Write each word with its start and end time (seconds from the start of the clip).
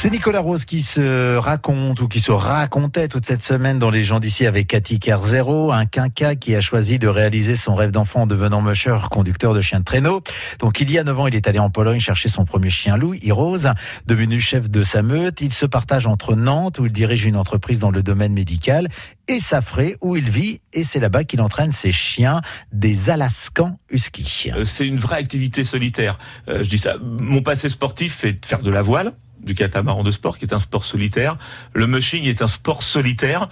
C'est 0.00 0.10
Nicolas 0.10 0.38
Rose 0.38 0.64
qui 0.64 0.80
se 0.80 1.34
raconte 1.34 2.00
ou 2.00 2.06
qui 2.06 2.20
se 2.20 2.30
racontait 2.30 3.08
toute 3.08 3.26
cette 3.26 3.42
semaine 3.42 3.80
dans 3.80 3.90
Les 3.90 4.04
gens 4.04 4.20
d'ici 4.20 4.46
avec 4.46 4.68
Cathy 4.68 5.00
Kerzero, 5.00 5.72
un 5.72 5.86
quinca 5.86 6.36
qui 6.36 6.54
a 6.54 6.60
choisi 6.60 7.00
de 7.00 7.08
réaliser 7.08 7.56
son 7.56 7.74
rêve 7.74 7.90
d'enfant 7.90 8.22
en 8.22 8.26
devenant 8.28 8.62
musher, 8.62 8.96
conducteur 9.10 9.54
de 9.54 9.60
chien 9.60 9.80
de 9.80 9.84
traîneau. 9.84 10.22
Donc 10.60 10.80
il 10.80 10.88
y 10.92 11.00
a 11.00 11.02
9 11.02 11.18
ans, 11.18 11.26
il 11.26 11.34
est 11.34 11.48
allé 11.48 11.58
en 11.58 11.70
Pologne 11.70 11.98
chercher 11.98 12.28
son 12.28 12.44
premier 12.44 12.70
chien 12.70 12.96
loup, 12.96 13.14
Hirose, 13.14 13.70
devenu 14.06 14.38
chef 14.38 14.70
de 14.70 14.84
sa 14.84 15.02
meute. 15.02 15.40
Il 15.40 15.52
se 15.52 15.66
partage 15.66 16.06
entre 16.06 16.36
Nantes 16.36 16.78
où 16.78 16.86
il 16.86 16.92
dirige 16.92 17.26
une 17.26 17.36
entreprise 17.36 17.80
dans 17.80 17.90
le 17.90 18.04
domaine 18.04 18.32
médical 18.32 18.86
et 19.26 19.40
Safré 19.40 19.96
où 20.00 20.14
il 20.14 20.30
vit 20.30 20.60
et 20.72 20.84
c'est 20.84 21.00
là-bas 21.00 21.24
qu'il 21.24 21.40
entraîne 21.40 21.72
ses 21.72 21.90
chiens, 21.90 22.40
des 22.72 23.10
Alaskan 23.10 23.80
Husky. 23.90 24.52
Euh, 24.54 24.64
c'est 24.64 24.86
une 24.86 25.00
vraie 25.00 25.18
activité 25.18 25.64
solitaire. 25.64 26.18
Euh, 26.48 26.62
je 26.62 26.68
dis 26.68 26.78
ça. 26.78 26.94
Mon 27.02 27.42
passé 27.42 27.68
sportif 27.68 28.22
est 28.22 28.34
de 28.34 28.46
faire 28.46 28.60
de 28.60 28.70
la 28.70 28.82
voile 28.82 29.12
du 29.40 29.54
catamaran 29.54 30.02
de 30.02 30.10
sport, 30.10 30.38
qui 30.38 30.44
est 30.44 30.54
un 30.54 30.58
sport 30.58 30.84
solitaire. 30.84 31.36
Le 31.74 31.86
mushing 31.86 32.24
est 32.24 32.42
un 32.42 32.46
sport 32.46 32.82
solitaire, 32.82 33.48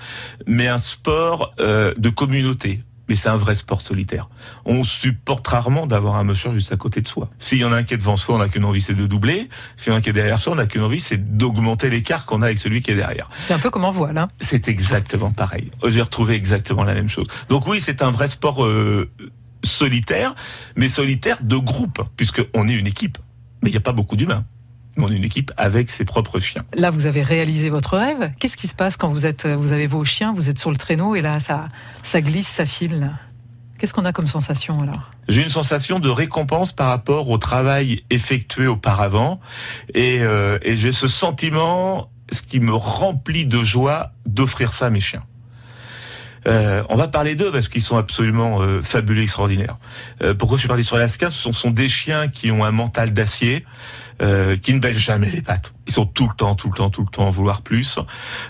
mais 0.46 0.68
un 0.68 0.78
sport 0.78 1.54
euh, 1.60 1.94
de 1.96 2.08
communauté. 2.08 2.80
Mais 3.08 3.14
c'est 3.14 3.28
un 3.28 3.36
vrai 3.36 3.54
sport 3.54 3.82
solitaire. 3.82 4.28
On 4.64 4.82
supporte 4.82 5.46
rarement 5.46 5.86
d'avoir 5.86 6.16
un 6.16 6.24
musher 6.24 6.52
juste 6.52 6.72
à 6.72 6.76
côté 6.76 7.00
de 7.00 7.06
soi. 7.06 7.30
S'il 7.38 7.58
y 7.58 7.64
en 7.64 7.72
a 7.72 7.76
un 7.76 7.82
qui 7.84 7.94
est 7.94 7.98
devant 7.98 8.16
soi, 8.16 8.34
on 8.34 8.38
n'a 8.38 8.48
qu'une 8.48 8.64
envie, 8.64 8.82
c'est 8.82 8.94
de 8.94 9.06
doubler. 9.06 9.48
S'il 9.76 9.90
y 9.90 9.92
en 9.92 9.96
a 9.96 9.98
un 9.98 10.02
qui 10.02 10.10
est 10.10 10.12
derrière 10.12 10.40
soi, 10.40 10.54
on 10.54 10.56
n'a 10.56 10.66
qu'une 10.66 10.82
envie, 10.82 10.98
c'est 10.98 11.36
d'augmenter 11.36 11.88
l'écart 11.88 12.26
qu'on 12.26 12.42
a 12.42 12.46
avec 12.46 12.58
celui 12.58 12.82
qui 12.82 12.90
est 12.90 12.96
derrière. 12.96 13.30
C'est 13.40 13.54
un 13.54 13.60
peu 13.60 13.70
comme 13.70 13.84
en 13.84 13.92
voile. 13.92 14.18
Hein 14.18 14.28
c'est 14.40 14.68
exactement 14.68 15.30
pareil. 15.30 15.70
J'ai 15.86 16.02
retrouvé 16.02 16.34
exactement 16.34 16.82
la 16.82 16.94
même 16.94 17.08
chose. 17.08 17.28
Donc 17.48 17.68
oui, 17.68 17.80
c'est 17.80 18.02
un 18.02 18.10
vrai 18.10 18.26
sport 18.26 18.64
euh, 18.64 19.08
solitaire, 19.62 20.34
mais 20.74 20.88
solitaire 20.88 21.38
de 21.42 21.56
groupe, 21.56 22.02
puisqu'on 22.16 22.68
est 22.68 22.74
une 22.74 22.88
équipe. 22.88 23.18
Mais 23.62 23.70
il 23.70 23.72
n'y 23.72 23.78
a 23.78 23.82
pas 23.82 23.92
beaucoup 23.92 24.16
d'humains 24.16 24.44
on 25.04 25.08
est 25.08 25.16
une 25.16 25.24
équipe 25.24 25.52
avec 25.56 25.90
ses 25.90 26.04
propres 26.04 26.40
chiens. 26.40 26.64
Là, 26.74 26.90
vous 26.90 27.06
avez 27.06 27.22
réalisé 27.22 27.68
votre 27.70 27.96
rêve. 27.96 28.32
Qu'est-ce 28.38 28.56
qui 28.56 28.68
se 28.68 28.74
passe 28.74 28.96
quand 28.96 29.08
vous 29.08 29.26
êtes, 29.26 29.46
vous 29.46 29.72
avez 29.72 29.86
vos 29.86 30.04
chiens, 30.04 30.32
vous 30.32 30.48
êtes 30.50 30.58
sur 30.58 30.70
le 30.70 30.76
traîneau 30.76 31.14
et 31.14 31.20
là, 31.20 31.38
ça, 31.38 31.68
ça 32.02 32.20
glisse, 32.20 32.48
ça 32.48 32.66
file? 32.66 33.12
Qu'est-ce 33.78 33.92
qu'on 33.92 34.06
a 34.06 34.12
comme 34.12 34.26
sensation 34.26 34.80
alors? 34.80 35.10
J'ai 35.28 35.42
une 35.42 35.50
sensation 35.50 36.00
de 36.00 36.08
récompense 36.08 36.72
par 36.72 36.88
rapport 36.88 37.28
au 37.28 37.36
travail 37.36 38.04
effectué 38.08 38.66
auparavant 38.66 39.38
et, 39.92 40.20
euh, 40.20 40.58
et 40.62 40.76
j'ai 40.76 40.92
ce 40.92 41.08
sentiment, 41.08 42.10
ce 42.32 42.40
qui 42.40 42.58
me 42.58 42.74
remplit 42.74 43.46
de 43.46 43.62
joie 43.62 44.12
d'offrir 44.24 44.72
ça 44.72 44.86
à 44.86 44.90
mes 44.90 45.00
chiens. 45.00 45.24
Euh, 46.46 46.82
on 46.88 46.96
va 46.96 47.08
parler 47.08 47.34
d'eux 47.34 47.50
parce 47.50 47.68
qu'ils 47.68 47.82
sont 47.82 47.96
absolument 47.96 48.60
euh, 48.60 48.82
fabuleux, 48.82 49.22
extraordinaires. 49.22 49.78
Euh, 50.22 50.34
pourquoi 50.34 50.56
je 50.56 50.60
suis 50.60 50.68
parti 50.68 50.84
sur 50.84 50.96
Alaska? 50.96 51.30
Ce 51.30 51.38
sont, 51.38 51.52
sont, 51.52 51.70
des 51.70 51.88
chiens 51.88 52.28
qui 52.28 52.50
ont 52.50 52.64
un 52.64 52.70
mental 52.70 53.12
d'acier, 53.12 53.64
euh, 54.22 54.56
qui 54.56 54.72
ne 54.74 54.78
baissent 54.78 54.98
jamais 54.98 55.30
les 55.30 55.42
pattes. 55.42 55.72
Ils 55.86 55.92
sont 55.92 56.06
tout 56.06 56.28
le 56.28 56.34
temps, 56.36 56.54
tout 56.54 56.68
le 56.68 56.74
temps, 56.74 56.90
tout 56.90 57.02
le 57.02 57.10
temps 57.10 57.26
à 57.26 57.30
vouloir 57.30 57.62
plus. 57.62 57.98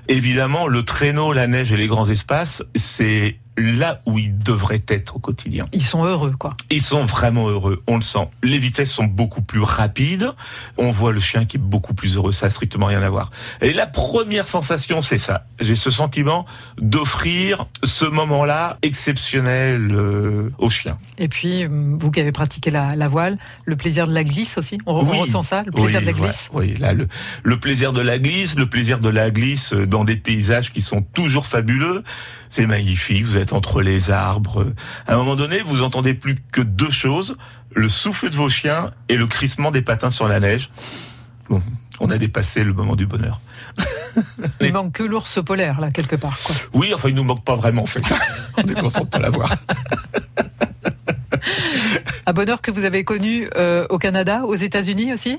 Évidemment, 0.09 0.67
le 0.67 0.85
traîneau, 0.85 1.33
la 1.33 1.47
neige 1.47 1.73
et 1.73 1.77
les 1.77 1.87
grands 1.87 2.09
espaces, 2.09 2.63
c'est 2.75 3.39
là 3.57 4.01
où 4.07 4.19
ils 4.19 4.37
devraient 4.39 4.85
être 4.89 5.17
au 5.17 5.19
quotidien. 5.19 5.67
Ils 5.73 5.83
sont 5.83 6.05
heureux, 6.05 6.35
quoi. 6.39 6.55
Ils 6.71 6.83
sont 6.83 7.05
vraiment 7.05 7.49
heureux, 7.49 7.83
on 7.87 7.97
le 7.97 8.03
sent. 8.03 8.29
Les 8.43 8.59
vitesses 8.59 8.93
sont 8.93 9.05
beaucoup 9.05 9.43
plus 9.43 9.61
rapides. 9.61 10.31
On 10.77 10.91
voit 10.91 11.12
le 11.12 11.21
chien 11.21 11.45
qui 11.45 11.57
est 11.57 11.61
beaucoup 11.61 11.95
plus 11.95 12.17
heureux, 12.17 12.33
ça 12.33 12.47
n'a 12.47 12.51
strictement 12.51 12.87
rien 12.87 13.03
à 13.03 13.11
voir. 13.11 13.31
Et 13.61 13.73
la 13.73 13.87
première 13.87 14.47
sensation, 14.47 15.03
c'est 15.03 15.19
ça. 15.19 15.47
J'ai 15.61 15.77
ce 15.77 15.91
sentiment 15.91 16.45
d'offrir 16.79 17.67
ce 17.83 18.05
moment-là 18.05 18.79
exceptionnel 18.83 19.91
euh, 19.93 20.51
au 20.59 20.71
chien. 20.71 20.99
Et 21.19 21.29
puis, 21.29 21.67
vous 21.67 22.11
qui 22.11 22.21
avez 22.21 22.33
pratiqué 22.33 22.71
la, 22.71 22.95
la, 22.95 23.09
voile, 23.09 23.39
le 23.65 23.77
plaisir 23.77 24.07
de 24.07 24.12
la 24.12 24.25
glisse 24.25 24.59
aussi, 24.59 24.79
on, 24.87 25.03
oui. 25.03 25.11
on 25.12 25.21
ressent 25.21 25.43
ça, 25.43 25.62
le 25.62 25.73
plaisir 25.73 26.01
oui, 26.01 26.07
de 26.07 26.07
la 26.07 26.12
glisse 26.12 26.49
voilà. 26.53 26.69
Oui, 26.69 26.79
là, 26.79 26.93
le, 26.93 27.09
le 27.43 27.59
plaisir 27.59 27.93
de 27.93 28.01
la 28.01 28.19
glisse, 28.19 28.57
le 28.57 28.69
plaisir 28.69 28.99
de 28.99 29.09
la 29.09 29.31
glisse 29.31 29.73
dans 29.73 30.05
des 30.05 30.17
paysages 30.17 30.73
qui 30.73 30.83
sont 30.83 31.03
toujours 31.03 31.47
fabuleux. 31.47 32.03
C'est 32.49 32.67
magnifique, 32.67 33.25
vous 33.25 33.37
êtes 33.37 33.46
entre 33.53 33.83
les 33.83 34.11
arbres. 34.11 34.73
À 35.07 35.15
un 35.15 35.17
moment 35.17 35.37
donné, 35.37 35.61
vous 35.61 35.83
entendez 35.83 36.15
plus 36.15 36.37
que 36.53 36.61
deux 36.61 36.91
choses, 36.91 37.37
le 37.75 37.89
souffle 37.89 38.31
de 38.31 38.37
vos 38.37 38.49
chiens 38.49 38.93
et 39.09 39.17
le 39.17 39.27
crissement 39.27 39.71
des 39.71 39.83
patins 39.83 40.11
sur 40.11 40.29
la 40.29 40.41
neige. 40.41 40.71
Bon, 41.49 41.62
on 42.01 42.11
a 42.11 42.19
dépassé 42.19 42.65
le 42.65 42.73
moment 42.73 42.97
du 42.97 43.06
bonheur. 43.06 43.41
Il 44.61 44.73
manque 44.73 44.93
que 44.93 45.03
l'ours 45.03 45.39
polaire, 45.45 45.81
là, 45.81 45.91
quelque 45.91 46.17
part. 46.17 46.39
Quoi. 46.43 46.56
Oui, 46.73 46.93
enfin, 46.95 47.09
il 47.09 47.15
nous 47.15 47.25
manque 47.25 47.45
pas 47.45 47.55
vraiment, 47.55 47.83
en 47.83 47.87
fait. 47.87 48.03
on 48.56 48.62
est 48.62 48.75
content 48.75 49.05
de 49.05 49.09
pas 49.09 49.19
l'avoir. 49.19 49.51
Un 52.28 52.32
bonheur 52.32 52.60
que 52.60 52.72
vous 52.72 52.84
avez 52.84 53.04
connu 53.04 53.48
euh, 53.56 53.87
au 53.88 53.98
Canada, 53.98 54.42
aux 54.44 54.56
États-Unis 54.56 55.12
aussi? 55.12 55.38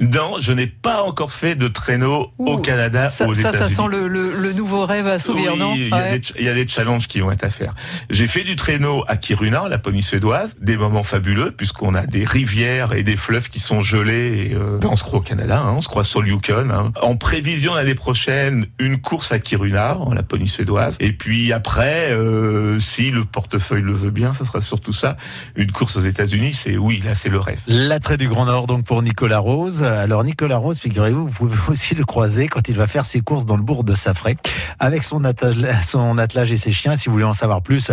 Non, 0.00 0.36
je 0.38 0.52
n'ai 0.52 0.66
pas 0.66 1.02
encore 1.02 1.32
fait 1.32 1.54
de 1.54 1.68
traîneau 1.68 2.32
Ouh, 2.38 2.52
au 2.52 2.58
Canada, 2.58 3.10
ça, 3.10 3.28
aux. 3.28 3.34
Ça, 3.34 3.52
ça 3.52 3.68
sent 3.68 3.86
le, 3.90 4.08
le, 4.08 4.34
le, 4.34 4.52
nouveau 4.52 4.84
rêve 4.86 5.06
à 5.06 5.18
sourire, 5.18 5.52
oui, 5.54 5.58
non? 5.58 5.74
il 5.74 5.88
y, 5.88 5.92
a 5.92 5.96
ouais. 5.96 6.18
des, 6.18 6.26
il 6.38 6.44
y, 6.44 6.48
a 6.48 6.54
des 6.54 6.66
challenges 6.66 7.08
qui 7.08 7.20
vont 7.20 7.30
être 7.30 7.44
à 7.44 7.50
faire. 7.50 7.74
J'ai 8.10 8.26
fait 8.26 8.44
du 8.44 8.56
traîneau 8.56 9.04
à 9.08 9.16
Kiruna, 9.16 9.62
la 9.62 9.68
Laponie 9.70 10.02
suédoise, 10.02 10.56
des 10.60 10.76
moments 10.76 11.02
fabuleux, 11.02 11.50
puisqu'on 11.50 11.94
a 11.94 12.06
des 12.06 12.24
rivières 12.24 12.92
et 12.92 13.02
des 13.02 13.16
fleuves 13.16 13.50
qui 13.50 13.60
sont 13.60 13.82
gelés. 13.82 14.50
Et, 14.50 14.54
euh, 14.54 14.78
on 14.84 14.96
se 14.96 15.02
croit 15.02 15.18
au 15.18 15.22
Canada, 15.22 15.60
hein, 15.60 15.74
on 15.76 15.80
se 15.80 15.88
croit 15.88 16.04
sur 16.04 16.22
le 16.22 16.28
Yukon. 16.28 16.70
Hein. 16.70 16.92
En 17.00 17.16
prévision 17.16 17.74
l'année 17.74 17.94
prochaine, 17.94 18.66
une 18.78 19.00
course 19.00 19.32
à 19.32 19.38
Kiruna, 19.38 19.98
en 19.98 20.14
Laponie 20.14 20.48
suédoise. 20.48 20.96
Et 21.00 21.12
puis 21.12 21.52
après, 21.52 22.12
euh, 22.12 22.78
si 22.78 23.10
le 23.10 23.24
portefeuille 23.24 23.82
le 23.82 23.92
veut 23.92 24.10
bien, 24.10 24.34
ça 24.34 24.44
sera 24.44 24.60
surtout 24.60 24.92
ça. 24.92 25.16
Une 25.56 25.72
course 25.72 25.96
aux 25.96 26.00
États-Unis, 26.00 26.23
c'est 26.26 26.76
oui, 26.76 27.02
là 27.04 27.14
c'est 27.14 27.28
le 27.28 27.38
rêve. 27.38 27.60
L'attrait 27.66 28.16
du 28.16 28.28
Grand 28.28 28.46
Nord, 28.46 28.66
donc 28.66 28.84
pour 28.84 29.02
Nicolas 29.02 29.38
Rose. 29.38 29.82
Alors 29.82 30.24
Nicolas 30.24 30.56
Rose, 30.56 30.78
figurez-vous, 30.78 31.26
vous 31.26 31.32
pouvez 31.32 31.56
aussi 31.68 31.94
le 31.94 32.04
croiser 32.04 32.48
quand 32.48 32.68
il 32.68 32.76
va 32.76 32.86
faire 32.86 33.04
ses 33.04 33.20
courses 33.20 33.46
dans 33.46 33.56
le 33.56 33.62
bourg 33.62 33.84
de 33.84 33.94
Safré 33.94 34.36
avec 34.78 35.04
son 35.04 35.24
attelage, 35.24 35.84
son 35.84 36.18
attelage 36.18 36.52
et 36.52 36.56
ses 36.56 36.72
chiens. 36.72 36.96
Si 36.96 37.06
vous 37.06 37.12
voulez 37.12 37.24
en 37.24 37.32
savoir 37.32 37.62
plus 37.62 37.90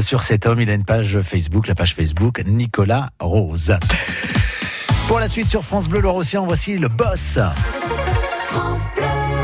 sur 0.00 0.22
cet 0.22 0.46
homme, 0.46 0.60
il 0.60 0.70
a 0.70 0.74
une 0.74 0.84
page 0.84 1.20
Facebook, 1.22 1.66
la 1.66 1.74
page 1.74 1.94
Facebook 1.94 2.42
Nicolas 2.46 3.10
Rose. 3.20 3.76
Pour 5.08 5.18
la 5.18 5.28
suite 5.28 5.48
sur 5.48 5.64
France 5.64 5.88
Bleu 5.88 6.00
Loire 6.00 6.16
Océan, 6.16 6.46
voici 6.46 6.78
le 6.78 6.88
boss. 6.88 7.38
France 8.42 8.86
Bleu. 8.96 9.42